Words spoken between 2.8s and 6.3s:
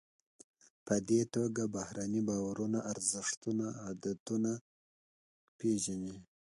ارزښتونه او عادتونه پیژنئ.